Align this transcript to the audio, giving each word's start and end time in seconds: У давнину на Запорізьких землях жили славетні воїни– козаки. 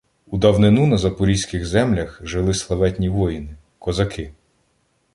У 0.27 0.37
давнину 0.37 0.85
на 0.87 0.97
Запорізьких 0.97 1.65
землях 1.65 2.19
жили 2.23 2.53
славетні 2.53 3.09
воїни– 3.09 3.55
козаки. 3.79 4.31